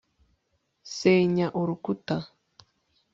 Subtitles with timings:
[0.95, 2.15] senya urukuta